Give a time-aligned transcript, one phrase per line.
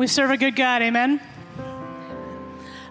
[0.00, 1.20] We serve a good God, amen.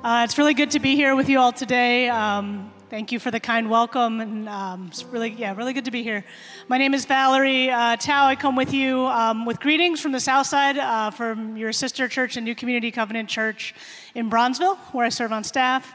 [0.03, 2.07] Uh, it's really good to be here with you all today.
[2.07, 5.89] Um, thank you for the kind welcome, and um, it's really, yeah, really good to
[5.89, 6.23] be here.
[6.67, 8.27] My name is Valeri uh, Tao.
[8.27, 12.07] I come with you um, with greetings from the South Side, uh, from your sister
[12.07, 13.73] church and New Community Covenant Church
[14.13, 15.91] in Bronzeville, where I serve on staff.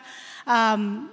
[0.49, 1.13] Um,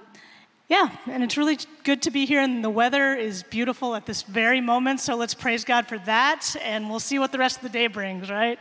[0.67, 4.23] yeah, and it's really good to be here, and the weather is beautiful at this
[4.23, 7.61] very moment, so let's praise God for that, and we'll see what the rest of
[7.61, 8.57] the day brings, right?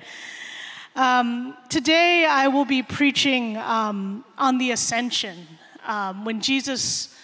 [0.97, 5.47] Um, today, I will be preaching um, on the ascension,
[5.87, 7.15] um, when Jesus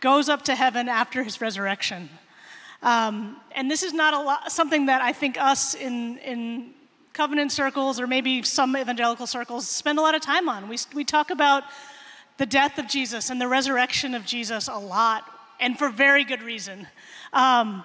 [0.00, 2.10] goes up to heaven after his resurrection.
[2.82, 6.70] Um, and this is not lot, something that I think us in, in
[7.12, 10.68] covenant circles or maybe some evangelical circles spend a lot of time on.
[10.68, 11.62] We, we talk about
[12.38, 15.24] the death of Jesus and the resurrection of Jesus a lot,
[15.60, 16.88] and for very good reason.
[17.32, 17.84] Um,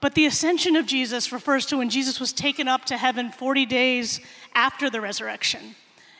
[0.00, 3.66] but the ascension of Jesus refers to when Jesus was taken up to heaven 40
[3.66, 4.20] days
[4.54, 5.74] after the resurrection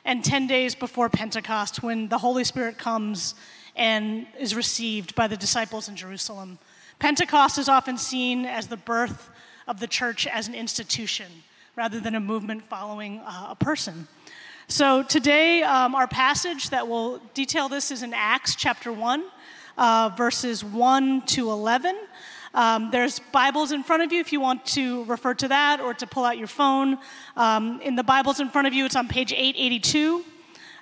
[0.05, 3.35] and 10 days before Pentecost when the Holy Spirit comes
[3.77, 6.59] and is received by the disciples in Jerusalem.
[6.99, 9.31] Pentecost is often seen as the birth
[9.67, 11.27] of the church as an institution
[11.77, 14.07] rather than a movement following uh, a person.
[14.69, 19.25] So today, um, our passage that will detail this is in Acts chapter 1,
[19.79, 21.97] uh, verses 1 to 11.
[22.53, 25.95] Um, there's Bibles in front of you if you want to refer to that or
[25.95, 26.99] to pull out your phone.
[27.37, 30.25] Um, in the Bibles in front of you, it's on page 882.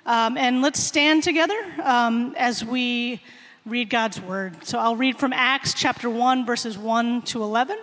[0.07, 3.21] Um, and let's stand together um, as we
[3.67, 4.65] read God's word.
[4.65, 7.77] So I'll read from Acts chapter 1, verses 1 to 11.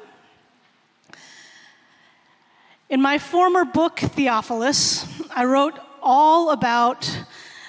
[2.90, 7.15] In my former book, Theophilus, I wrote all about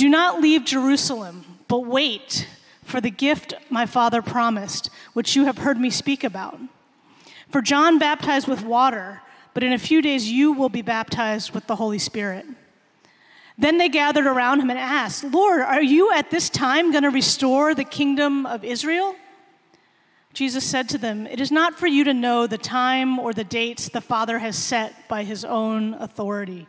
[0.00, 2.48] Do not leave Jerusalem, but wait
[2.84, 6.58] for the gift my father promised, which you have heard me speak about.
[7.50, 9.20] For John baptized with water,
[9.52, 12.46] but in a few days you will be baptized with the Holy Spirit.
[13.58, 17.10] Then they gathered around him and asked, Lord, are you at this time going to
[17.10, 19.14] restore the kingdom of Israel?
[20.32, 23.44] Jesus said to them, It is not for you to know the time or the
[23.44, 26.68] dates the Father has set by his own authority.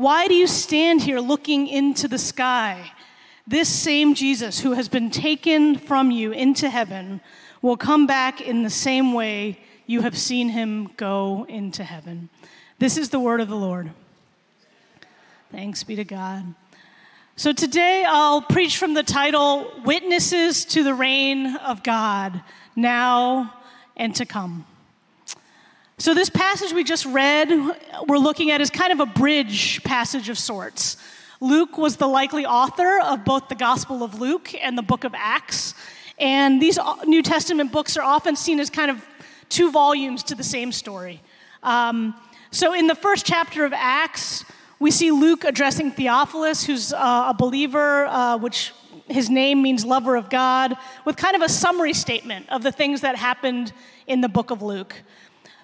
[0.00, 2.92] Why do you stand here looking into the sky?
[3.46, 7.20] This same Jesus who has been taken from you into heaven
[7.60, 12.30] will come back in the same way you have seen him go into heaven.
[12.78, 13.90] This is the word of the Lord.
[15.52, 16.54] Thanks be to God.
[17.36, 22.42] So today I'll preach from the title Witnesses to the Reign of God,
[22.74, 23.52] Now
[23.98, 24.64] and to Come.
[26.00, 27.50] So, this passage we just read,
[28.08, 30.96] we're looking at is kind of a bridge passage of sorts.
[31.42, 35.12] Luke was the likely author of both the Gospel of Luke and the book of
[35.14, 35.74] Acts.
[36.18, 39.04] And these New Testament books are often seen as kind of
[39.50, 41.20] two volumes to the same story.
[41.62, 42.14] Um,
[42.50, 44.46] so, in the first chapter of Acts,
[44.78, 48.72] we see Luke addressing Theophilus, who's uh, a believer, uh, which
[49.06, 50.74] his name means lover of God,
[51.04, 53.74] with kind of a summary statement of the things that happened
[54.06, 54.94] in the book of Luke.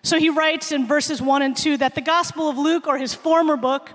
[0.06, 3.12] So he writes in verses 1 and 2 that the Gospel of Luke, or his
[3.12, 3.90] former book,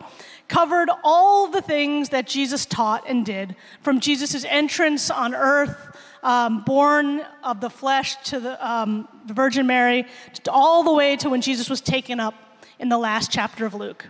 [0.50, 6.66] covered all the things that Jesus taught and did, from Jesus' entrance on earth, um,
[6.66, 10.06] born of the flesh to the, um, the Virgin Mary,
[10.50, 12.34] all the way to when Jesus was taken up
[12.78, 14.06] in the last chapter of Luke.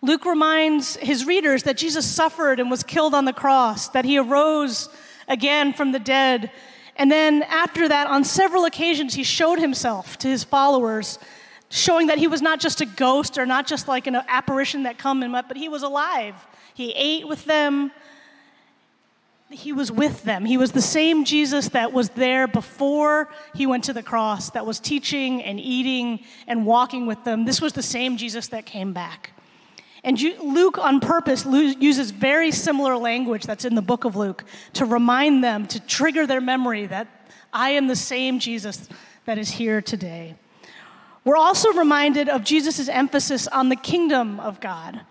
[0.00, 4.16] Luke reminds his readers that Jesus suffered and was killed on the cross, that he
[4.16, 4.88] arose
[5.26, 6.52] again from the dead.
[6.98, 11.18] And then, after that, on several occasions, he showed himself to his followers,
[11.70, 14.98] showing that he was not just a ghost or not just like an apparition that
[14.98, 16.34] come and went, but he was alive.
[16.74, 17.92] He ate with them,
[19.50, 20.44] he was with them.
[20.44, 24.66] He was the same Jesus that was there before he went to the cross, that
[24.66, 27.44] was teaching and eating and walking with them.
[27.44, 29.32] This was the same Jesus that came back.
[30.08, 34.86] And Luke, on purpose, uses very similar language that's in the book of Luke to
[34.86, 37.08] remind them, to trigger their memory that
[37.52, 38.88] I am the same Jesus
[39.26, 40.34] that is here today.
[41.26, 45.02] We're also reminded of Jesus' emphasis on the kingdom of God.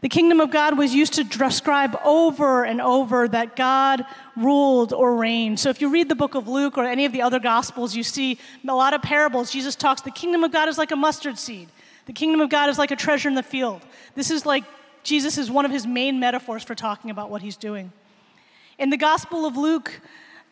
[0.00, 4.04] The kingdom of God was used to describe over and over that God
[4.34, 5.60] ruled or reigned.
[5.60, 8.02] So if you read the book of Luke or any of the other gospels, you
[8.02, 9.52] see a lot of parables.
[9.52, 11.68] Jesus talks, the kingdom of God is like a mustard seed.
[12.06, 13.82] The kingdom of God is like a treasure in the field.
[14.14, 14.64] This is like
[15.02, 17.92] Jesus is one of his main metaphors for talking about what he's doing.
[18.78, 20.00] In the gospel of Luke,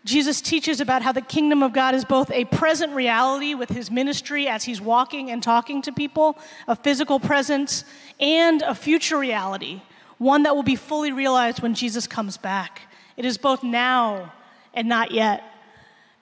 [0.05, 3.91] Jesus teaches about how the kingdom of God is both a present reality with his
[3.91, 7.85] ministry as he's walking and talking to people, a physical presence,
[8.19, 9.83] and a future reality,
[10.19, 12.83] one that will be fully realized when Jesus comes back.
[13.17, 14.33] It is both now
[14.75, 15.45] and not yet.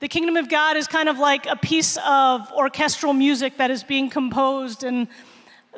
[0.00, 3.82] The kingdom of God is kind of like a piece of orchestral music that is
[3.82, 5.08] being composed and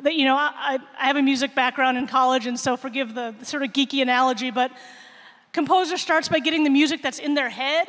[0.01, 3.35] that you know I, I have a music background in college and so forgive the,
[3.37, 4.71] the sort of geeky analogy but
[5.53, 7.87] Composer starts by getting the music that's in their head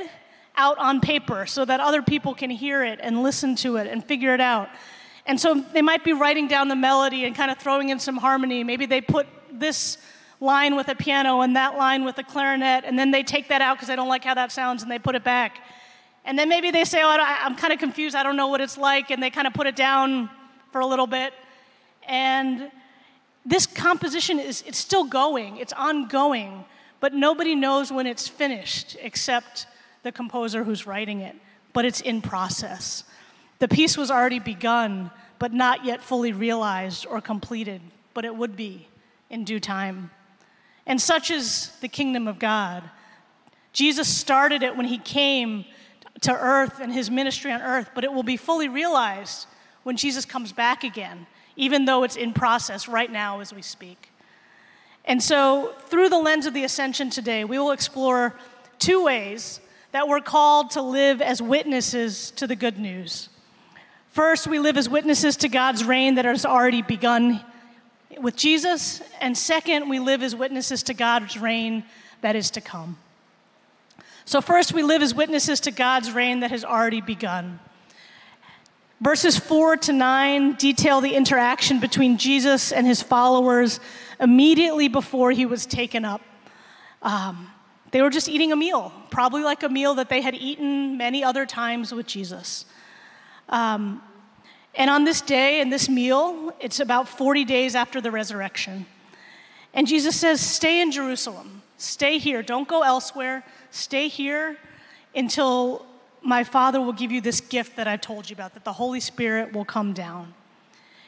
[0.55, 4.05] out on paper so that other people can hear it and listen to it and
[4.05, 4.69] figure it out.
[5.27, 8.19] And so they might be writing down the melody and kind of throwing in some
[8.19, 8.63] harmony.
[8.63, 9.97] Maybe they put this
[10.41, 13.63] line with a piano and that line with a clarinet, and then they take that
[13.63, 15.63] out because they don't like how that sounds and they put it back.
[16.25, 18.79] And then maybe they say, Oh, I'm kind of confused, I don't know what it's
[18.79, 20.31] like, and they kind of put it down
[20.73, 21.33] for a little bit.
[22.07, 22.71] And
[23.45, 26.65] this composition is it's still going, it's ongoing
[27.05, 29.67] but nobody knows when it's finished except
[30.05, 31.37] the composer who's writing it.
[31.75, 33.05] But it's in process.
[33.59, 37.83] The piece was already begun, but not yet fully realized or completed,
[38.15, 38.89] but it would be
[39.29, 40.13] in due time.
[40.87, 42.83] And such is the kingdom of God.
[43.75, 45.67] Jesus started it when he came
[46.23, 49.47] to earth and his ministry on earth, but it will be fully realized
[49.83, 51.27] when Jesus comes back again,
[51.57, 54.11] even though it's in process right now as we speak.
[55.05, 58.35] And so, through the lens of the ascension today, we will explore
[58.79, 59.61] two ways
[59.93, 63.29] that we're called to live as witnesses to the good news.
[64.11, 67.45] First, we live as witnesses to God's reign that has already begun
[68.19, 69.03] with Jesus.
[69.21, 71.85] And second, we live as witnesses to God's reign
[72.23, 72.97] that is to come.
[74.27, 77.61] So, first, we live as witnesses to God's reign that has already begun.
[79.01, 83.81] Verses 4 to 9 detail the interaction between Jesus and his followers
[84.19, 86.23] immediately before he was taken up.
[87.03, 87.51] Um,
[87.91, 91.23] they were just eating a meal, probably like a meal that they had eaten many
[91.23, 92.65] other times with Jesus.
[93.51, 94.03] Um,
[94.75, 98.87] and on this day and this meal, it's about 40 days after the resurrection.
[99.75, 103.45] And Jesus says, Stay in Jerusalem, stay here, don't go elsewhere,
[103.75, 104.57] stay here
[105.15, 105.85] until
[106.23, 109.01] my Father will give you this gift that I told you about, that the Holy
[109.01, 110.35] Spirit will come down.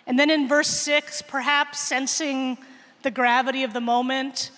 [0.07, 2.59] And then in verse 6, perhaps sensing
[3.03, 4.51] the gravity of the moment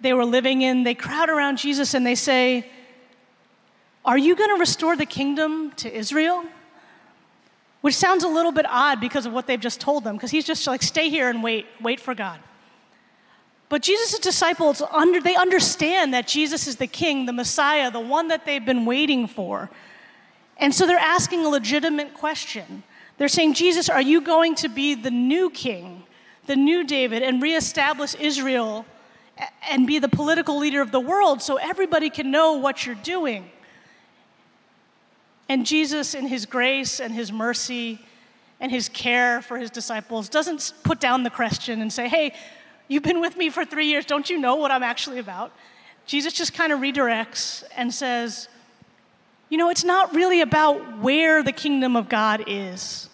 [0.00, 2.68] they were living in, they crowd around Jesus and they say,
[4.04, 6.44] Are you going to restore the kingdom to Israel?
[7.82, 10.46] Which sounds a little bit odd because of what they've just told them, because he's
[10.46, 12.40] just like, Stay here and wait, wait for God.
[13.70, 18.28] But Jesus' disciples, under, they understand that Jesus is the king, the Messiah, the one
[18.28, 19.70] that they've been waiting for.
[20.58, 22.82] And so they're asking a legitimate question.
[23.16, 26.04] They're saying, Jesus, are you going to be the new king?
[26.50, 28.84] the new David and reestablish Israel
[29.70, 33.48] and be the political leader of the world so everybody can know what you're doing.
[35.48, 38.00] And Jesus, in his grace and his mercy
[38.58, 42.34] and his care for his disciples, doesn't put down the question and say, Hey,
[42.90, 44.04] you've been with me for three years.
[44.04, 45.52] Don't you know what I'm actually about?
[46.04, 48.48] Jesus just kind of redirects and says,
[49.48, 53.10] You know, it's not really about where the kingdom of God is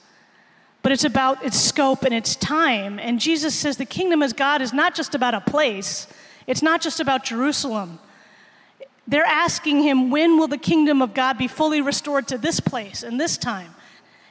[0.87, 3.01] but it's about its scope and its time.
[3.01, 6.07] And Jesus says the kingdom of God is not just about a place,
[6.47, 7.99] it's not just about Jerusalem.
[9.09, 13.03] They're asking him, when will the kingdom of God be fully restored to this place
[13.03, 13.75] and this time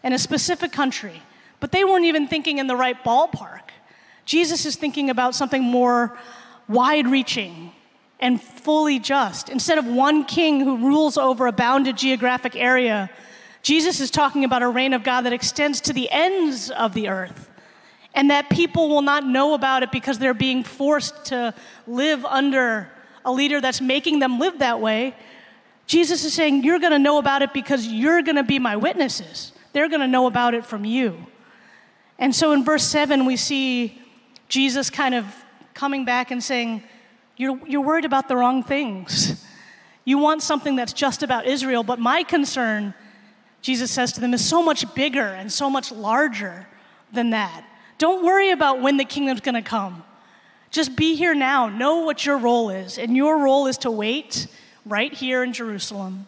[0.01, 1.21] and a specific country?
[1.59, 3.64] But they weren't even thinking in the right ballpark.
[4.25, 6.17] Jesus is thinking about something more
[6.67, 7.71] wide reaching
[8.19, 9.49] and fully just.
[9.49, 13.09] Instead of one king who rules over a bounded geographic area,
[13.61, 17.09] Jesus is talking about a reign of God that extends to the ends of the
[17.09, 17.49] earth
[18.13, 21.53] and that people will not know about it because they're being forced to
[21.85, 22.89] live under
[23.25, 25.15] a leader that's making them live that way.
[25.85, 28.75] Jesus is saying, You're going to know about it because you're going to be my
[28.75, 29.51] witnesses.
[29.73, 31.27] They're going to know about it from you.
[32.17, 34.01] And so in verse 7, we see
[34.47, 35.25] Jesus kind of
[35.73, 36.83] coming back and saying,
[37.37, 39.43] You're, you're worried about the wrong things.
[40.03, 42.93] You want something that's just about Israel, but my concern
[43.65, 46.67] Jesus says to them, is so much bigger and so much larger
[47.11, 47.65] than that.
[47.97, 50.03] Don't worry about when the kingdom's to come.
[50.69, 51.67] Just be here now.
[51.67, 52.99] Know what your role is.
[52.99, 54.45] And your role is to wait
[54.85, 56.27] right here in Jerusalem.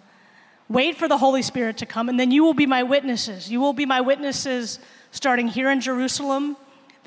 [0.68, 3.52] Wait for the Holy Spirit to come, and then you will be my witnesses.
[3.52, 4.80] You will be my witnesses
[5.12, 6.58] starting here in Jerusalem,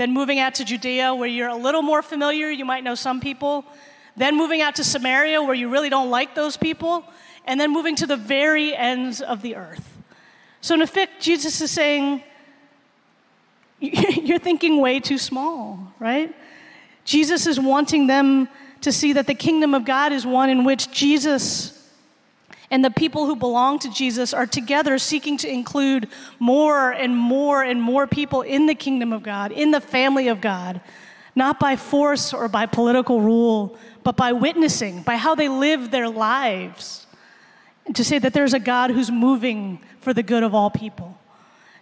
[0.01, 2.49] then moving out to Judea, where you're a little more familiar.
[2.51, 3.67] You might know some people.
[4.17, 7.05] Then moving out to Samaria, where you really don't like those people.
[7.45, 9.99] And then moving to the very ends of the earth.
[10.63, 12.23] So, in effect, Jesus is saying,
[13.79, 16.35] You're thinking way too small, right?
[17.05, 18.49] Jesus is wanting them
[18.81, 21.80] to see that the kingdom of God is one in which Jesus
[22.71, 26.09] and the people who belong to Jesus are together seeking to include
[26.39, 30.41] more and more and more people in the kingdom of God, in the family of
[30.41, 30.81] God,
[31.35, 36.09] not by force or by political rule, but by witnessing, by how they live their
[36.09, 37.07] lives.
[37.87, 41.19] And to say that there's a God who's moving for the good of all people.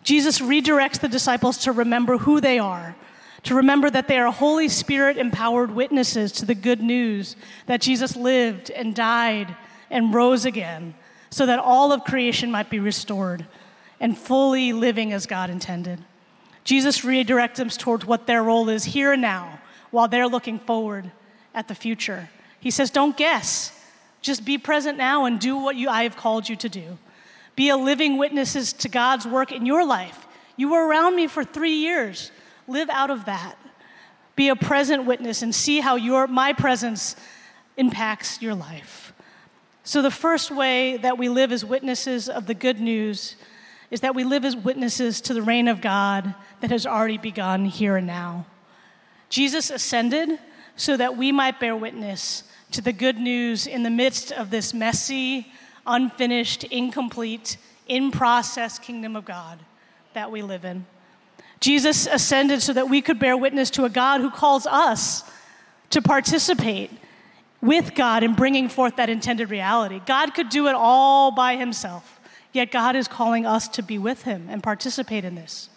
[0.03, 2.97] Jesus redirects the disciples to remember who they are,
[3.43, 8.17] to remember that they are Holy Spirit empowered witnesses to the good news that Jesus
[8.17, 9.55] lived and died
[9.91, 10.95] and rose again
[11.31, 13.47] so that all of creation might be restored
[14.01, 16.03] and fully living as God intended.
[16.65, 21.11] Jesus redirects them towards what their role is here and now while they're looking forward
[21.55, 22.29] at the future.
[22.61, 23.73] He says, Don't guess.
[24.21, 26.99] Just be present now and do what you, I have called you to do.
[27.57, 30.27] Be a living witnesses to God's work in your life.
[30.57, 32.31] You were around me for three years.
[32.67, 33.57] Live out of that.
[34.37, 37.17] Be a present witness and see how your, my presence
[37.77, 39.08] impacts your life.
[39.89, 43.37] So, the first way that we live as witnesses of the good news
[43.91, 47.65] is that we live as witnesses to the reign of God that has already begun
[47.65, 48.45] here and now.
[49.31, 50.39] Jesus ascended
[50.77, 52.43] so that we might bear witness
[52.73, 55.51] to the good news in the midst of this messy,
[55.87, 59.59] unfinished, incomplete, in process kingdom of God
[60.13, 60.85] that we live in.
[61.61, 65.25] Jesus ascended so that we could bear witness to a God who calls us
[65.89, 66.91] to participate
[67.61, 70.01] with God in bringing forth that intended reality.
[70.07, 72.21] God could do it all by himself,
[72.53, 75.69] yet God is calling us to be with him and participate in this.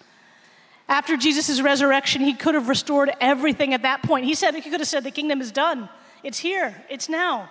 [0.87, 4.25] After Jesus' resurrection, he could have restored everything at that point.
[4.25, 5.89] He said he could have said the kingdom is done.
[6.23, 6.75] It's here.
[6.89, 7.49] It's now.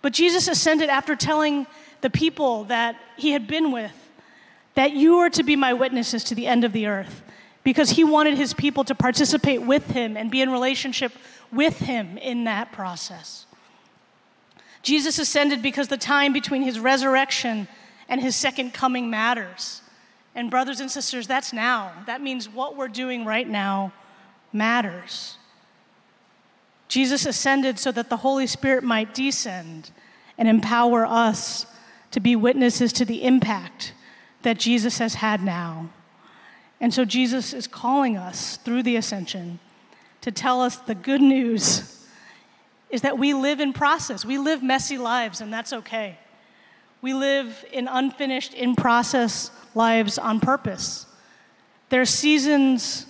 [0.00, 1.66] But Jesus ascended after telling
[2.00, 3.92] the people that he had been with
[4.74, 7.22] that you are to be my witnesses to the end of the earth
[7.62, 11.12] because he wanted his people to participate with him and be in relationship
[11.52, 13.46] with him in that process.
[14.82, 17.68] Jesus ascended because the time between his resurrection
[18.08, 19.80] and his second coming matters.
[20.34, 21.92] And, brothers and sisters, that's now.
[22.06, 23.92] That means what we're doing right now
[24.52, 25.36] matters.
[26.88, 29.90] Jesus ascended so that the Holy Spirit might descend
[30.36, 31.66] and empower us
[32.10, 33.94] to be witnesses to the impact
[34.42, 35.88] that Jesus has had now.
[36.80, 39.60] And so Jesus is calling us through the ascension
[40.20, 42.01] to tell us the good news
[42.92, 44.24] is that we live in process.
[44.24, 46.18] We live messy lives, and that's okay.
[47.00, 51.06] We live in unfinished, in process lives on purpose.
[51.88, 53.06] There are seasons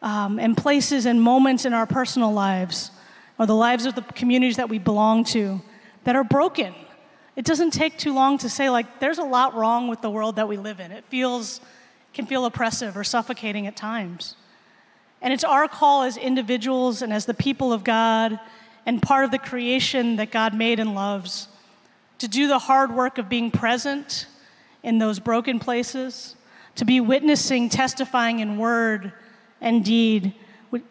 [0.00, 2.92] um, and places and moments in our personal lives,
[3.36, 5.60] or the lives of the communities that we belong to,
[6.04, 6.72] that are broken.
[7.34, 10.36] It doesn't take too long to say, like, there's a lot wrong with the world
[10.36, 10.92] that we live in.
[10.92, 11.60] It feels,
[12.14, 14.36] can feel oppressive or suffocating at times.
[15.20, 18.38] And it's our call as individuals and as the people of God
[18.86, 21.48] and part of the creation that God made and loves,
[22.18, 24.26] to do the hard work of being present
[24.82, 26.36] in those broken places,
[26.76, 29.12] to be witnessing, testifying in word
[29.60, 30.34] and deed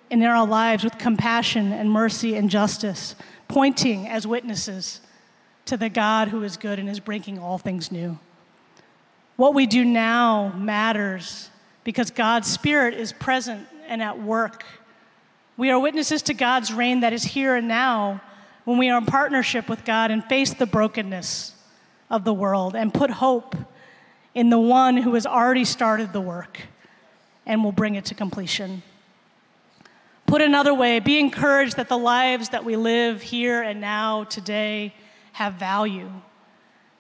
[0.09, 3.15] in our lives with compassion and mercy and justice,
[3.47, 5.01] pointing as witnesses
[5.65, 8.19] to the God who is good and is bringing all things new.
[9.35, 11.49] What we do now matters
[11.83, 14.63] because God's Spirit is present and at work
[15.59, 18.21] we are witnesses to God's reign that is here and now
[18.63, 21.53] when we are in partnership with God and face the brokenness
[22.09, 23.57] of the world and put hope
[24.33, 26.61] in the one who has already started the work
[27.45, 28.83] and will bring it to completion.
[30.27, 34.95] Put another way, be encouraged that the lives that we live here and now today
[35.33, 36.09] have value.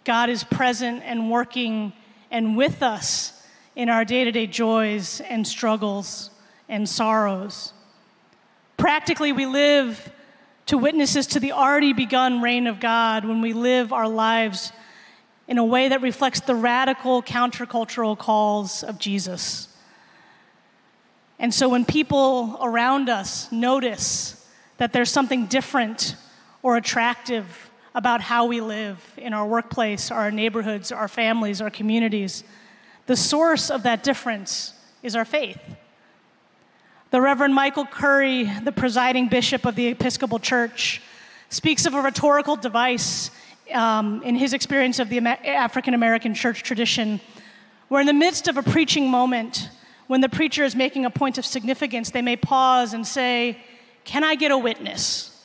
[0.03, 1.93] God is present and working
[2.29, 3.41] and with us
[3.77, 6.29] in our day to day joys and struggles
[6.67, 7.71] and sorrows.
[8.79, 10.09] Practically, we live
[10.67, 14.71] to witnesses to the already begun reign of God when we live our lives
[15.49, 19.67] in a way that reflects the radical countercultural calls of Jesus.
[21.39, 26.15] And so when people around us notice that there's something different
[26.63, 32.45] or attractive about how we live in our workplace, our neighborhoods, our families, our communities,
[33.07, 35.59] the source of that difference is our faith.
[37.11, 41.01] The Reverend Michael Curry, the presiding bishop of the Episcopal Church,
[41.49, 43.31] speaks of a rhetorical device
[43.73, 47.19] um, in his experience of the African American church tradition,
[47.87, 49.71] where in the midst of a preaching moment,
[50.05, 53.57] when the preacher is making a point of significance, they may pause and say,
[54.03, 55.35] Can I get a witness?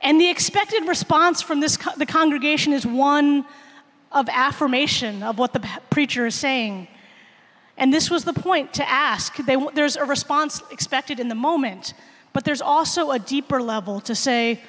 [0.00, 3.44] And the expected response from this, the congregation is one
[4.10, 5.60] of affirmation of what the
[5.90, 6.88] preacher is saying.
[7.82, 9.34] And this was the point to ask.
[9.38, 11.94] They, there's a response expected in the moment,
[12.32, 14.60] but there's also a deeper level to say,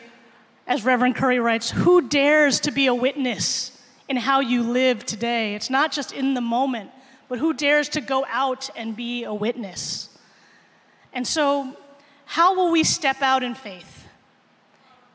[0.65, 3.79] as Reverend Curry writes, who dares to be a witness
[4.09, 5.53] in how you live today?
[5.53, 6.89] It's not just in the moment,
[7.29, 10.09] but who dares to go out and be a witness?
[11.13, 11.77] And so,
[12.25, 14.07] how will we step out in faith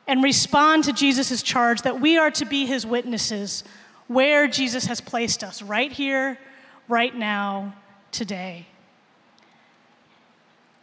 [0.07, 3.65] and respond to Jesus' charge that we are to be his witnesses
[4.07, 6.39] where Jesus has placed us, right here,
[6.87, 7.75] right now,
[8.13, 8.67] today.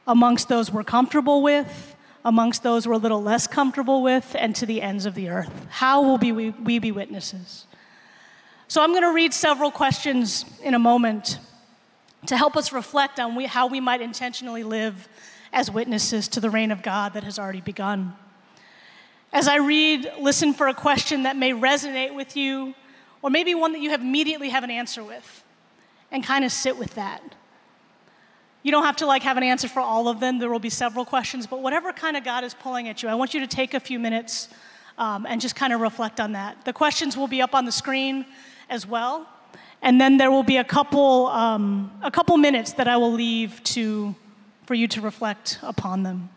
[0.07, 4.65] Amongst those we're comfortable with, amongst those we're a little less comfortable with, and to
[4.65, 5.67] the ends of the earth.
[5.69, 7.65] How will we, we be witnesses?
[8.67, 11.39] So I'm going to read several questions in a moment
[12.27, 15.07] to help us reflect on we, how we might intentionally live
[15.53, 18.15] as witnesses to the reign of God that has already begun.
[19.31, 22.73] As I read, listen for a question that may resonate with you,
[23.21, 25.44] or maybe one that you immediately have an answer with
[26.11, 27.21] and kind of sit with that.
[28.63, 30.39] You don't have to like have an answer for all of them.
[30.39, 33.15] There will be several questions, but whatever kind of God is pulling at you, I
[33.15, 34.49] want you to take a few minutes
[34.97, 36.65] um, and just kind of reflect on that.
[36.65, 38.25] The questions will be up on the screen
[38.69, 39.29] as well,
[39.81, 43.61] and then there will be a couple um, a couple minutes that I will leave
[43.75, 44.15] to
[44.65, 46.29] for you to reflect upon them.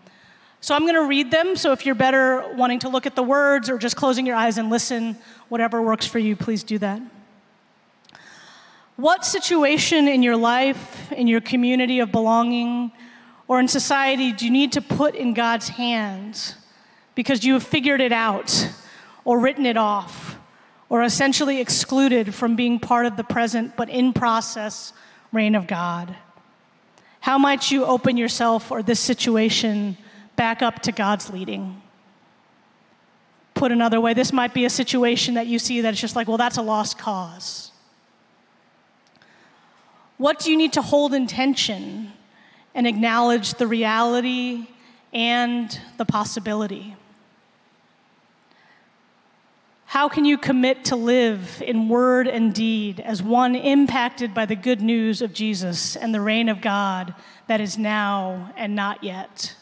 [0.60, 1.56] So I'm going to read them.
[1.56, 4.58] So if you're better wanting to look at the words or just closing your eyes
[4.58, 5.16] and listen,
[5.48, 7.00] whatever works for you, please do that.
[8.98, 12.90] What situation in your life, in your community of belonging,
[13.46, 16.56] or in society do you need to put in God's hands
[17.14, 18.68] because you have figured it out
[19.24, 20.36] or written it off
[20.88, 24.92] or essentially excluded from being part of the present but in process
[25.32, 26.16] reign of God?
[27.20, 29.96] How might you open yourself or this situation
[30.34, 31.80] back up to God's leading?
[33.54, 36.26] Put another way, this might be a situation that you see that it's just like,
[36.26, 37.67] well, that's a lost cause.
[40.18, 42.12] What do you need to hold in tension
[42.74, 44.66] and acknowledge the reality
[45.12, 46.96] and the possibility?
[49.86, 54.54] How can you commit to live in word and deed as one impacted by the
[54.56, 57.14] good news of Jesus and the reign of God
[57.46, 59.54] that is now and not yet?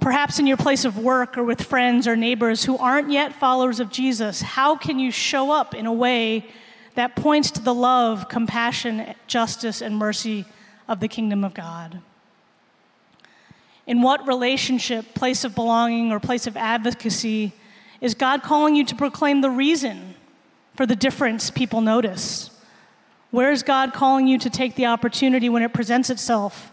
[0.00, 3.80] Perhaps in your place of work or with friends or neighbors who aren't yet followers
[3.80, 6.46] of Jesus, how can you show up in a way
[6.94, 10.44] that points to the love, compassion, justice, and mercy
[10.88, 12.00] of the kingdom of God.
[13.86, 17.52] In what relationship, place of belonging, or place of advocacy
[18.00, 20.14] is God calling you to proclaim the reason
[20.74, 22.50] for the difference people notice?
[23.30, 26.72] Where is God calling you to take the opportunity when it presents itself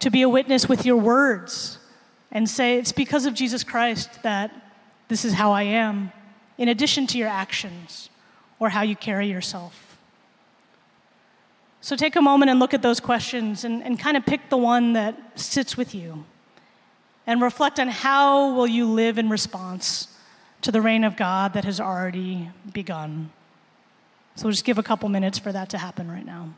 [0.00, 1.78] to be a witness with your words
[2.30, 4.50] and say, It's because of Jesus Christ that
[5.08, 6.10] this is how I am,
[6.58, 8.08] in addition to your actions?
[8.62, 9.98] Or how you carry yourself.
[11.80, 14.56] So take a moment and look at those questions and, and kind of pick the
[14.56, 16.24] one that sits with you.
[17.26, 20.06] And reflect on how will you live in response
[20.60, 23.32] to the reign of God that has already begun.
[24.36, 26.54] So we'll just give a couple minutes for that to happen right now.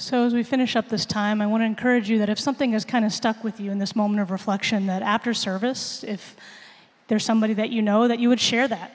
[0.00, 2.70] So, as we finish up this time, I want to encourage you that if something
[2.70, 6.36] has kind of stuck with you in this moment of reflection, that after service, if
[7.08, 8.94] there's somebody that you know, that you would share that.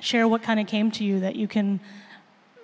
[0.00, 1.80] Share what kind of came to you that you can,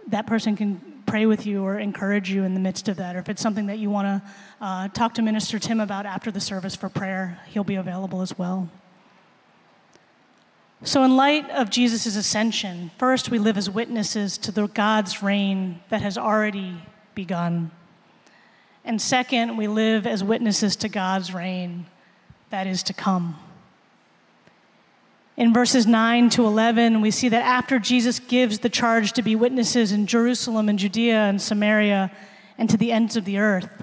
[0.08, 3.16] that person can pray with you or encourage you in the midst of that.
[3.16, 4.30] Or if it's something that you want to
[4.61, 8.37] uh, talk to Minister Tim about after the service for prayer, he'll be available as
[8.37, 8.68] well.
[10.82, 15.80] So, in light of Jesus' ascension, first we live as witnesses to the God's reign
[15.88, 16.76] that has already
[17.18, 17.68] begun.
[18.85, 21.87] And second, we live as witnesses to God's reign
[22.50, 23.37] that is to come.
[25.37, 29.35] In verses 9 to 11, we see that after Jesus gives the charge to be
[29.35, 32.12] witnesses in Jerusalem and Judea and Samaria
[32.57, 33.83] and to the ends of the earth,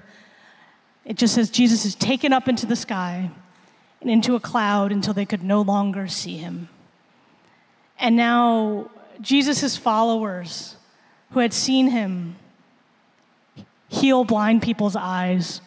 [1.03, 3.29] it just says Jesus is taken up into the sky
[3.99, 6.69] and into a cloud until they could no longer see him.
[7.99, 10.77] And now, Jesus' followers
[11.31, 12.37] who had seen him
[13.87, 15.61] heal blind people's eyes,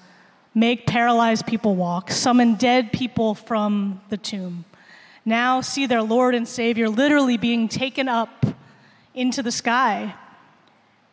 [0.54, 4.64] make paralyzed people walk, summon dead people from the tomb
[5.28, 8.46] now see their Lord and Savior literally being taken up
[9.14, 10.14] into the sky.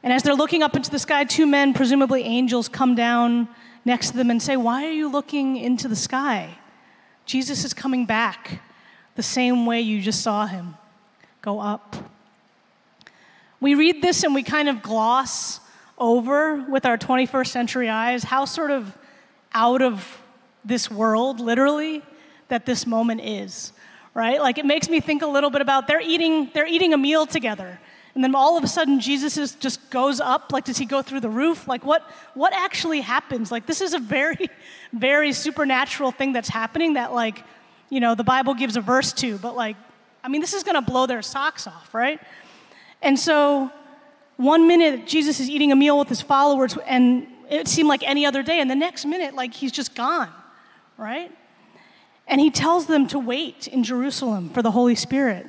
[0.01, 3.49] And as they're looking up into the sky, two men, presumably angels, come down
[3.83, 6.57] next to them and say, Why are you looking into the sky?
[7.25, 8.61] Jesus is coming back
[9.15, 10.75] the same way you just saw him
[11.41, 11.95] go up.
[13.59, 15.59] We read this and we kind of gloss
[15.97, 18.97] over with our 21st century eyes how sort of
[19.53, 20.21] out of
[20.63, 22.01] this world, literally,
[22.49, 23.71] that this moment is
[24.15, 24.39] right?
[24.41, 27.27] Like it makes me think a little bit about they're eating, they're eating a meal
[27.27, 27.79] together.
[28.15, 30.51] And then all of a sudden Jesus is, just goes up.
[30.53, 31.67] Like, does he go through the roof?
[31.67, 33.51] Like, what, what actually happens?
[33.51, 34.49] Like, this is a very,
[34.93, 37.43] very supernatural thing that's happening that, like,
[37.89, 39.75] you know, the Bible gives a verse to, but like,
[40.23, 42.19] I mean, this is gonna blow their socks off, right?
[43.01, 43.69] And so,
[44.37, 48.25] one minute, Jesus is eating a meal with his followers, and it seemed like any
[48.25, 48.59] other day.
[48.59, 50.29] And the next minute, like, he's just gone,
[50.97, 51.31] right?
[52.27, 55.47] And he tells them to wait in Jerusalem for the Holy Spirit.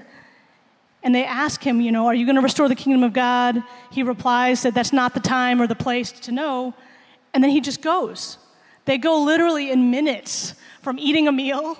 [1.03, 3.63] And they ask him, you know, are you going to restore the kingdom of God?
[3.91, 6.75] He replies that that's not the time or the place to know.
[7.33, 8.39] And then he just goes.
[8.85, 11.79] They go literally in minutes from eating a meal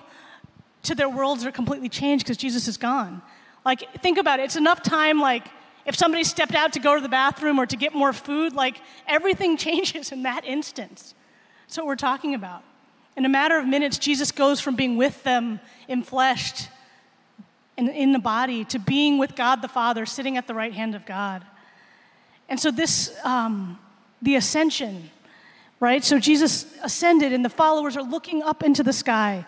[0.85, 3.21] to their worlds are completely changed because Jesus is gone.
[3.65, 4.45] Like, think about it.
[4.45, 5.49] It's enough time, like,
[5.87, 8.81] if somebody stepped out to go to the bathroom or to get more food, like,
[9.07, 11.15] everything changes in that instance.
[11.67, 12.63] That's what we're talking about.
[13.17, 16.69] In a matter of minutes, Jesus goes from being with them in flesh
[17.79, 20.95] and in the body to being with God the Father, sitting at the right hand
[20.95, 21.45] of God.
[22.49, 23.79] And so, this, um,
[24.23, 25.11] the ascension,
[25.81, 26.05] right?
[26.05, 29.45] So, Jesus ascended, and the followers are looking up into the sky,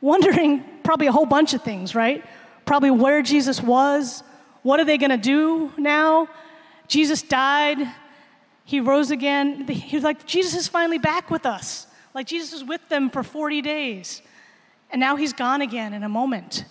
[0.00, 2.24] wondering probably a whole bunch of things, right?
[2.64, 4.22] Probably where Jesus was.
[4.62, 6.28] What are they going to do now?
[6.88, 7.78] Jesus died.
[8.64, 9.66] He rose again.
[9.66, 11.86] He's like, Jesus is finally back with us.
[12.14, 14.22] Like Jesus was with them for 40 days,
[14.90, 16.64] and now he's gone again in a moment.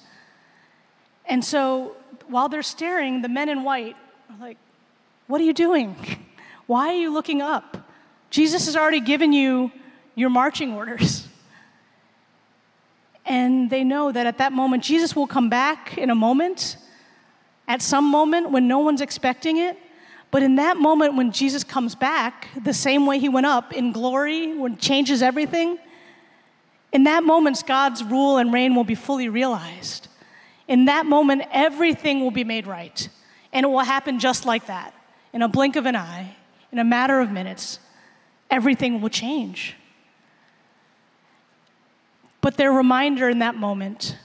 [1.26, 1.95] And so
[2.28, 3.95] while they're staring, the men in white
[4.30, 4.58] are like,
[5.28, 5.95] What are you doing?
[6.67, 7.78] Why are you looking up?
[8.30, 9.71] Jesus has already given you
[10.15, 11.28] your marching orders.
[13.26, 16.78] And they know that at that moment, Jesus will come back in a moment,
[17.67, 19.77] at some moment when no one's expecting it.
[20.32, 23.91] But in that moment when Jesus comes back, the same way he went up in
[23.91, 25.77] glory, when changes everything,
[26.91, 30.08] in that moment, God's rule and reign will be fully realized.
[30.67, 33.08] In that moment, everything will be made right.
[33.53, 34.93] And it will happen just like that.
[35.34, 36.36] In a blink of an eye,
[36.71, 37.80] in a matter of minutes,
[38.49, 39.75] everything will change.
[42.41, 44.17] But their reminder in that moment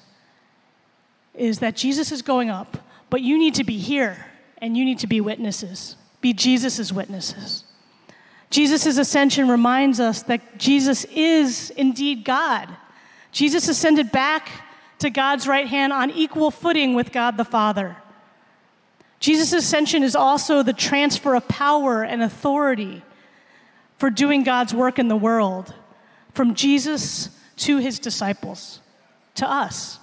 [1.35, 2.78] is that Jesus is going up,
[3.12, 4.25] but you need to be here
[4.57, 5.96] and you need to be witnesses.
[6.22, 7.62] Be Jesus' witnesses.
[8.48, 12.70] Jesus' ascension reminds us that Jesus is indeed God.
[13.31, 14.48] Jesus ascended back
[15.01, 17.96] to God's right hand on equal footing with God the Father.
[19.20, 23.03] Jesus' ascension is also the transfer of power and authority
[23.98, 25.75] for doing God's work in the world
[26.33, 28.81] from Jesus to his disciples,
[29.35, 29.98] to us.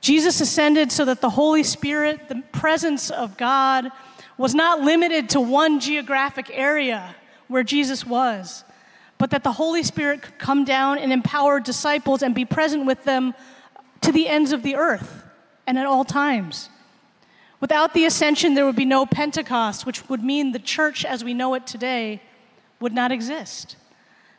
[0.00, 3.90] Jesus ascended so that the Holy Spirit, the presence of God,
[4.36, 7.14] was not limited to one geographic area
[7.48, 8.64] where Jesus was,
[9.18, 13.02] but that the Holy Spirit could come down and empower disciples and be present with
[13.04, 13.34] them
[14.02, 15.24] to the ends of the earth
[15.66, 16.70] and at all times.
[17.60, 21.34] Without the ascension, there would be no Pentecost, which would mean the church as we
[21.34, 22.22] know it today
[22.78, 23.74] would not exist.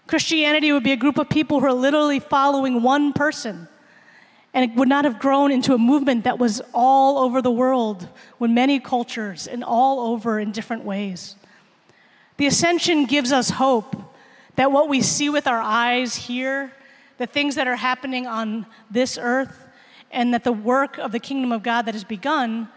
[0.07, 3.67] Christianity would be a group of people who are literally following one person
[4.53, 8.07] and it would not have grown into a movement that was all over the world
[8.39, 11.35] with many cultures and all over in different ways.
[12.37, 13.95] The ascension gives us hope
[14.55, 16.73] that what we see with our eyes here,
[17.17, 19.67] the things that are happening on this earth,
[20.11, 22.69] and that the work of the kingdom of God that has begun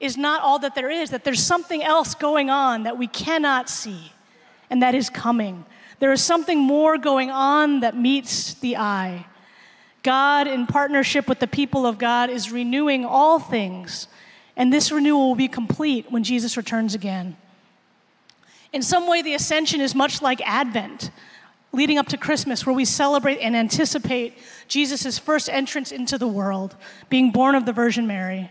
[0.00, 3.68] is not all that there is, that there's something else going on that we cannot
[3.68, 4.12] see,
[4.68, 5.64] and that is coming.
[5.98, 9.26] There is something more going on that meets the eye.
[10.02, 14.08] God, in partnership with the people of God, is renewing all things,
[14.56, 17.36] and this renewal will be complete when Jesus returns again.
[18.72, 21.10] In some way, the ascension is much like Advent,
[21.72, 26.76] leading up to Christmas, where we celebrate and anticipate Jesus' first entrance into the world,
[27.08, 28.50] being born of the Virgin Mary.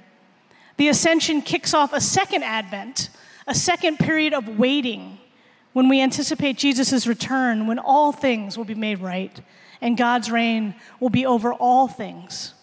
[0.78, 3.10] The ascension kicks off a second Advent,
[3.48, 5.18] a second period of waiting
[5.74, 9.42] when we anticipate Jesus' return, when all things will be made right
[9.82, 12.54] and God's reign will be over all things.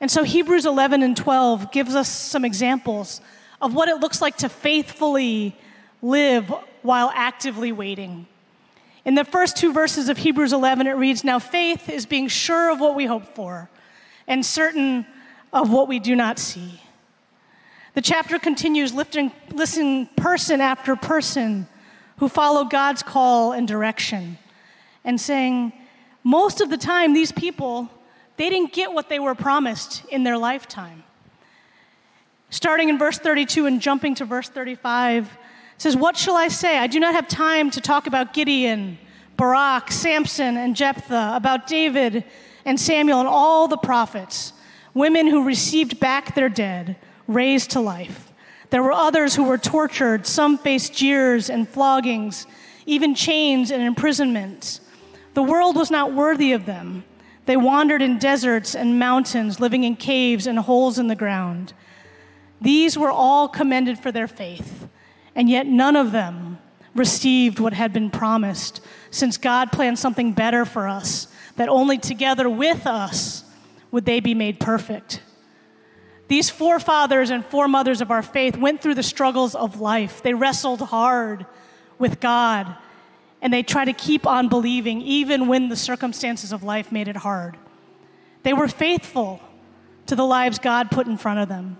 [0.00, 3.20] And so Hebrews 11 and 12 gives us some examples
[3.60, 5.56] of what it looks like to faithfully
[6.02, 8.26] live while actively waiting.
[9.04, 12.70] In the first two verses of Hebrews 11, it reads Now faith is being sure
[12.70, 13.70] of what we hope for
[14.26, 15.06] and certain
[15.52, 16.80] of what we do not see.
[17.94, 21.68] The chapter continues lifting, listening person after person
[22.18, 24.38] who follow God's call and direction
[25.04, 25.72] and saying,
[26.24, 27.90] most of the time, these people,
[28.36, 31.04] they didn't get what they were promised in their lifetime.
[32.50, 35.38] Starting in verse 32 and jumping to verse 35,
[35.78, 36.78] says, What shall I say?
[36.78, 38.98] I do not have time to talk about Gideon,
[39.36, 42.24] Barak, Samson, and Jephthah, about David
[42.64, 44.52] and Samuel and all the prophets,
[44.94, 48.32] women who received back their dead raised to life.
[48.70, 52.46] There were others who were tortured, some faced jeers and floggings,
[52.86, 54.80] even chains and imprisonments.
[55.34, 57.04] The world was not worthy of them.
[57.46, 61.72] They wandered in deserts and mountains, living in caves and holes in the ground.
[62.60, 64.86] These were all commended for their faith,
[65.34, 66.58] and yet none of them
[66.94, 72.48] received what had been promised, since God planned something better for us, that only together
[72.48, 73.44] with us
[73.90, 75.22] would they be made perfect.
[76.28, 80.22] These forefathers and foremothers of our faith went through the struggles of life.
[80.22, 81.46] They wrestled hard
[81.98, 82.76] with God,
[83.42, 87.16] and they tried to keep on believing even when the circumstances of life made it
[87.16, 87.58] hard.
[88.44, 89.40] They were faithful
[90.06, 91.76] to the lives God put in front of them.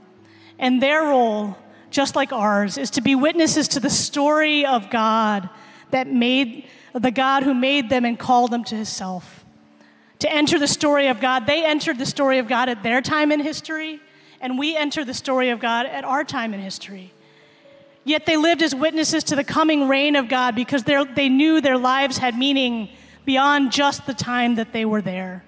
[0.58, 1.56] And their role,
[1.90, 5.48] just like ours, is to be witnesses to the story of God
[5.90, 9.44] that made the God who made them and called them to himself.
[10.18, 13.32] To enter the story of God, they entered the story of God at their time
[13.32, 14.00] in history
[14.40, 17.12] and we enter the story of God at our time in history.
[18.04, 21.78] Yet they lived as witnesses to the coming reign of God because they knew their
[21.78, 22.88] lives had meaning
[23.24, 25.44] beyond just the time that they were there.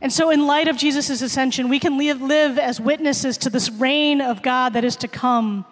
[0.00, 3.70] And so, in light of Jesus' ascension, we can live, live as witnesses to this
[3.70, 5.64] reign of God that is to come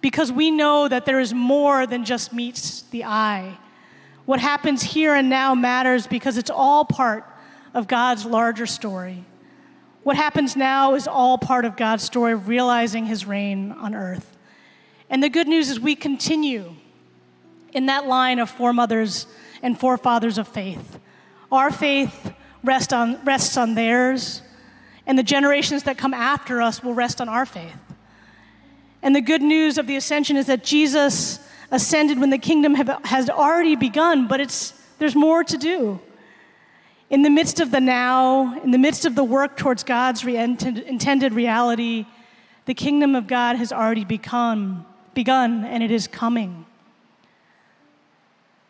[0.00, 3.58] because we know that there is more than just meets the eye.
[4.24, 7.24] What happens here and now matters because it's all part
[7.74, 9.24] of God's larger story.
[10.04, 14.35] What happens now is all part of God's story of realizing his reign on earth.
[15.08, 16.74] And the good news is we continue
[17.72, 19.26] in that line of foremothers
[19.62, 20.98] and forefathers of faith.
[21.52, 22.32] Our faith
[22.64, 24.42] rest on, rests on theirs,
[25.06, 27.76] and the generations that come after us will rest on our faith.
[29.02, 31.38] And the good news of the ascension is that Jesus
[31.70, 36.00] ascended when the kingdom have, has already begun, but it's, there's more to do.
[37.08, 40.36] In the midst of the now, in the midst of the work towards God's re-
[40.36, 42.06] intended reality,
[42.64, 44.84] the kingdom of God has already become,
[45.16, 46.64] begun and it is coming.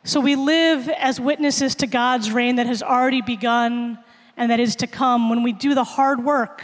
[0.05, 3.99] So we live as witnesses to God's reign that has already begun
[4.39, 6.63] and that is to come when we do the hard work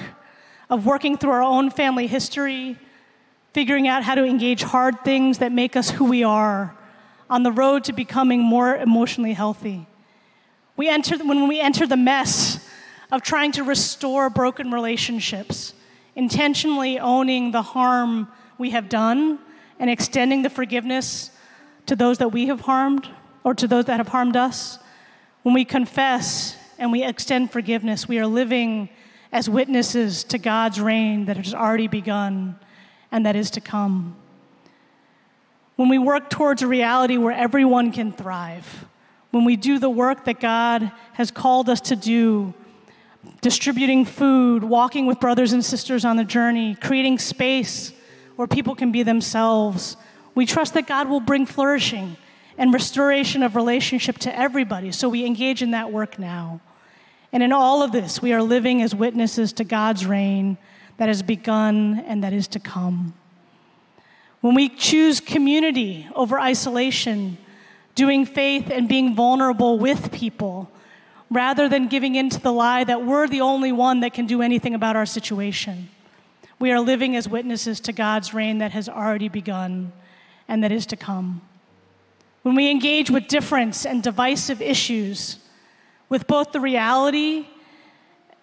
[0.70, 2.78] of working through our own family history,
[3.52, 6.74] figuring out how to engage hard things that make us who we are
[7.28, 9.86] on the road to becoming more emotionally healthy.
[10.76, 12.64] We enter, when we enter the mess
[13.10, 15.74] of trying to restore broken relationships,
[16.14, 19.40] intentionally owning the harm we have done
[19.82, 21.32] and extending the forgiveness
[21.86, 23.08] to those that we have harmed
[23.42, 24.78] or to those that have harmed us,
[25.42, 28.88] when we confess and we extend forgiveness, we are living
[29.32, 32.56] as witnesses to God's reign that has already begun
[33.10, 34.14] and that is to come.
[35.74, 38.84] When we work towards a reality where everyone can thrive,
[39.32, 42.54] when we do the work that God has called us to do,
[43.40, 47.92] distributing food, walking with brothers and sisters on the journey, creating space
[48.36, 49.96] where people can be themselves,
[50.34, 52.16] we trust that God will bring flourishing
[52.58, 54.92] and restoration of relationship to everybody.
[54.92, 56.60] So we engage in that work now.
[57.32, 60.58] And in all of this, we are living as witnesses to God's reign
[60.98, 63.14] that has begun and that is to come.
[64.42, 67.38] when we choose community over isolation,
[67.94, 70.68] doing faith and being vulnerable with people,
[71.30, 74.42] rather than giving in to the lie that we're the only one that can do
[74.42, 75.88] anything about our situation.
[76.62, 79.90] We are living as witnesses to God's reign that has already begun
[80.46, 81.40] and that is to come.
[82.42, 85.40] When we engage with difference and divisive issues,
[86.08, 87.48] with both the reality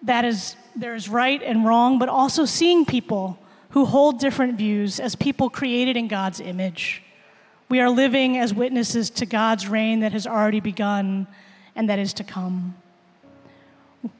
[0.02, 3.38] that is there is right and wrong, but also seeing people
[3.70, 7.02] who hold different views as people created in God's image.
[7.70, 11.26] We are living as witnesses to God's reign that has already begun
[11.74, 12.76] and that is to come.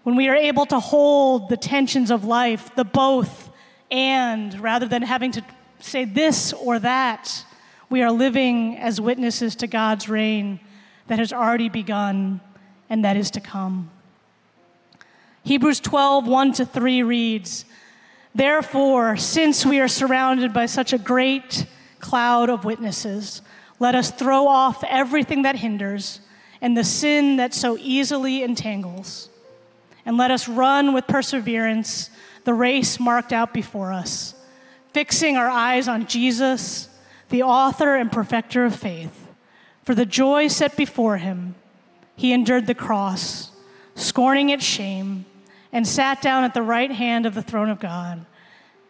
[0.04, 3.49] When we are able to hold the tensions of life, the both
[3.90, 5.44] and, rather than having to
[5.81, 7.44] say this or that,
[7.88, 10.61] we are living as witnesses to God's reign
[11.09, 12.40] that has already begun
[12.88, 13.90] and that is to come.
[15.42, 17.64] Hebrews 12, 1 to 3 reads,
[18.35, 21.66] Therefore, since we are surrounded by such a great
[21.98, 23.42] cloud of witnesses,
[23.81, 26.20] let us throw off everything that hinders
[26.61, 29.31] and the sin that so easily entangles.
[30.05, 32.11] And let us run with perseverance
[32.44, 34.35] the race marked out before us,
[34.92, 36.88] fixing our eyes on Jesus,
[37.29, 39.29] the author and perfecter of faith.
[39.85, 41.55] For the joy set before him,
[42.16, 43.50] he endured the cross,
[43.94, 45.24] scorning its shame
[45.72, 48.24] and sat down at the right hand of the throne of God.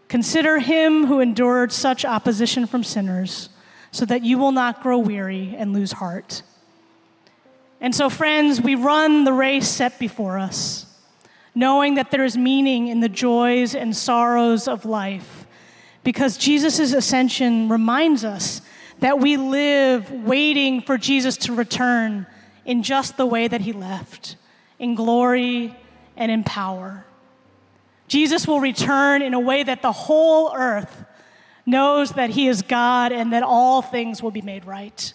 [0.09, 3.51] Consider him who endured such opposition from sinners,
[3.93, 6.43] so that you will not grow weary and lose heart.
[7.81, 10.87] And so, friends, we run the race set before us,
[11.55, 15.47] knowing that there is meaning in the joys and sorrows of life,
[16.03, 18.63] because Jesus' ascension reminds us
[19.01, 22.27] that we live waiting for Jesus to return
[22.65, 24.37] in just the way that he left
[24.79, 25.75] in glory
[26.17, 27.05] and in power.
[28.09, 31.05] Jesus will return in a way that the whole earth
[31.65, 35.13] knows that he is God and that all things will be made right.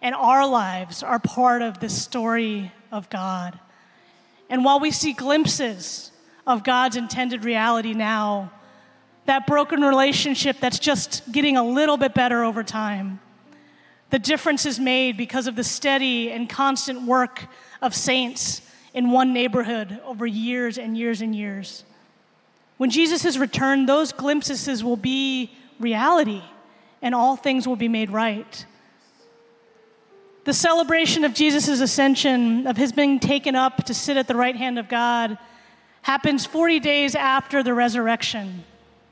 [0.00, 3.58] And our lives are part of this story of God.
[4.48, 6.10] And while we see glimpses
[6.46, 8.52] of God's intended reality now,
[9.26, 13.20] that broken relationship that's just getting a little bit better over time,
[14.10, 17.44] the difference is made because of the steady and constant work
[17.82, 18.62] of saints
[18.94, 21.84] in one neighborhood over years and years and years.
[22.78, 26.42] When Jesus is returned, those glimpses will be reality
[27.02, 28.64] and all things will be made right.
[30.48, 34.56] The celebration of Jesus' ascension, of his being taken up to sit at the right
[34.56, 35.36] hand of God,
[36.00, 38.64] happens 40 days after the resurrection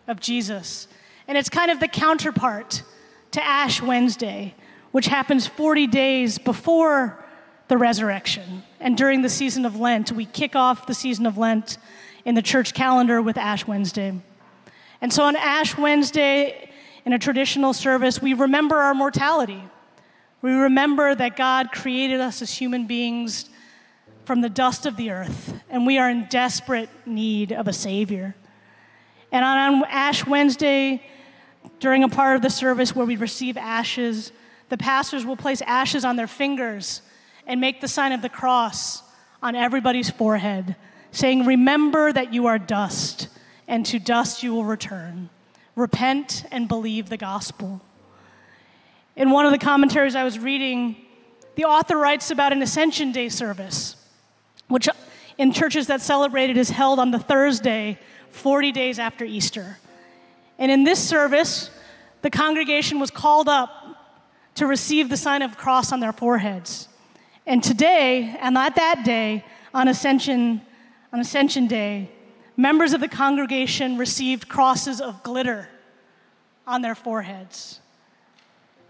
[0.08, 0.88] of Jesus.
[1.28, 2.82] And it's kind of the counterpart
[3.32, 4.54] to Ash Wednesday,
[4.92, 7.22] which happens 40 days before
[7.68, 8.62] the resurrection.
[8.80, 11.76] And during the season of Lent, we kick off the season of Lent
[12.24, 14.18] in the church calendar with Ash Wednesday.
[15.02, 16.70] And so on Ash Wednesday,
[17.04, 19.62] in a traditional service, we remember our mortality.
[20.46, 23.50] We remember that God created us as human beings
[24.26, 28.36] from the dust of the earth, and we are in desperate need of a Savior.
[29.32, 31.04] And on Ash Wednesday,
[31.80, 34.30] during a part of the service where we receive ashes,
[34.68, 37.02] the pastors will place ashes on their fingers
[37.44, 39.02] and make the sign of the cross
[39.42, 40.76] on everybody's forehead,
[41.10, 43.26] saying, Remember that you are dust,
[43.66, 45.28] and to dust you will return.
[45.74, 47.82] Repent and believe the gospel.
[49.16, 50.94] In one of the commentaries I was reading,
[51.54, 53.96] the author writes about an Ascension Day service,
[54.68, 54.88] which
[55.38, 57.98] in churches that celebrate it is held on the Thursday,
[58.30, 59.78] 40 days after Easter.
[60.58, 61.70] And in this service,
[62.20, 63.70] the congregation was called up
[64.56, 66.88] to receive the sign of cross on their foreheads.
[67.46, 70.60] And today, and not that day, on Ascension,
[71.12, 72.10] on Ascension Day,
[72.54, 75.68] members of the congregation received crosses of glitter
[76.66, 77.80] on their foreheads.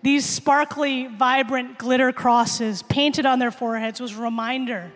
[0.07, 4.93] These sparkly, vibrant glitter crosses painted on their foreheads was a reminder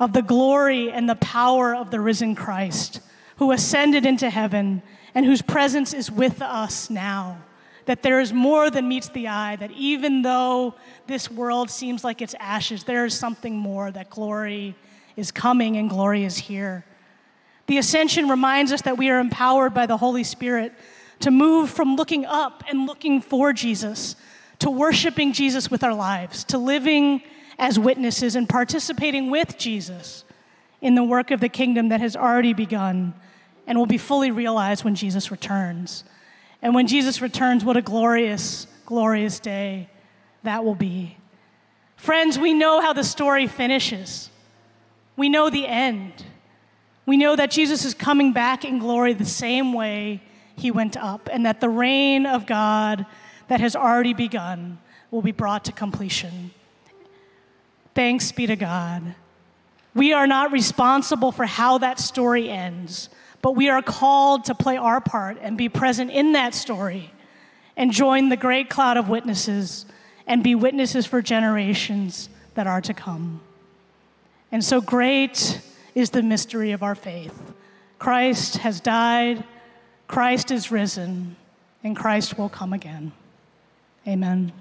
[0.00, 3.02] of the glory and the power of the risen Christ
[3.36, 4.80] who ascended into heaven
[5.14, 7.36] and whose presence is with us now
[7.84, 10.74] that there is more than meets the eye, that even though
[11.06, 14.74] this world seems like it's ashes, there is something more, that glory
[15.16, 16.82] is coming and glory is here.
[17.66, 20.72] The ascension reminds us that we are empowered by the Holy Spirit
[21.20, 24.16] to move from looking up and looking for Jesus
[24.60, 27.22] to worshiping Jesus with our lives, to living
[27.58, 30.24] as witnesses and participating with Jesus
[30.80, 33.14] in the work of the kingdom that has already begun
[33.66, 36.04] and will be fully realized when Jesus returns.
[36.62, 39.88] And when Jesus returns, what a glorious, glorious day
[40.42, 41.16] that will be.
[41.96, 44.30] Friends, we know how the story finishes.
[45.16, 46.24] We know the end.
[47.06, 50.22] We know that Jesus is coming back in glory the same way
[50.58, 53.06] he went up, and that the reign of God
[53.48, 54.78] that has already begun
[55.10, 56.50] will be brought to completion.
[57.94, 59.14] Thanks be to God.
[59.94, 63.08] We are not responsible for how that story ends,
[63.42, 67.10] but we are called to play our part and be present in that story
[67.76, 69.86] and join the great cloud of witnesses
[70.26, 73.40] and be witnesses for generations that are to come.
[74.52, 75.60] And so great
[75.94, 77.52] is the mystery of our faith.
[77.98, 79.42] Christ has died,
[80.08, 81.36] Christ is risen,
[81.84, 83.12] and Christ will come again.
[84.06, 84.52] Amen.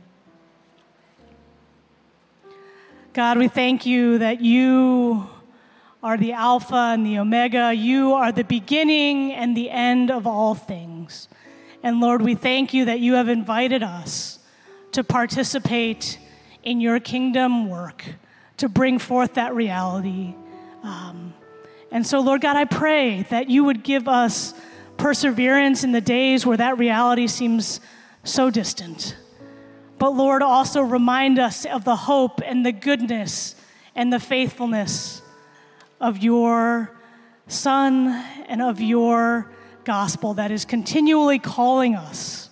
[3.13, 5.27] God, we thank you that you
[6.03, 7.73] are the Alpha and the Omega.
[7.73, 11.29] You are the beginning and the end of all things.
[11.81, 14.39] And Lord, we thank you that you have invited us
[14.91, 16.19] to participate
[16.61, 18.03] in your kingdom work,
[18.57, 20.35] to bring forth that reality.
[20.83, 21.33] Um,
[21.89, 24.53] and so, Lord God, I pray that you would give us
[24.97, 27.79] perseverance in the days where that reality seems
[28.23, 29.15] so distant.
[29.97, 33.55] But Lord, also remind us of the hope and the goodness
[33.95, 35.21] and the faithfulness
[35.99, 36.91] of your
[37.47, 38.07] Son
[38.47, 39.49] and of your
[39.85, 42.49] gospel that is continually calling us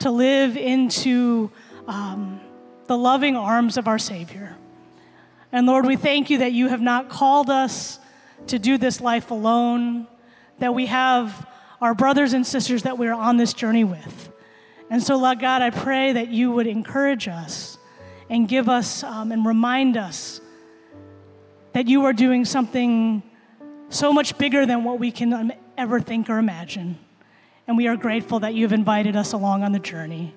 [0.00, 1.50] to live into
[1.86, 2.40] um,
[2.86, 4.54] the loving arms of our Savior.
[5.50, 7.98] And Lord, we thank you that you have not called us
[8.48, 10.06] to do this life alone,
[10.58, 11.46] that we have
[11.80, 14.32] our brothers and sisters that we're on this journey with.
[14.90, 17.78] And so, Lord God, I pray that you would encourage us
[18.30, 20.40] and give us um, and remind us
[21.72, 23.22] that you are doing something
[23.90, 26.98] so much bigger than what we can um, ever think or imagine.
[27.66, 30.34] And we are grateful that you've invited us along on the journey.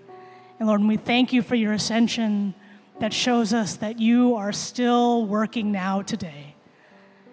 [0.59, 2.53] And Lord, we thank you for your ascension
[2.99, 6.55] that shows us that you are still working now today.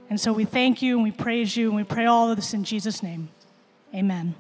[0.09, 2.55] And so we thank you and we praise you and we pray all of this
[2.55, 3.29] in Jesus' name.
[3.95, 4.35] Amen.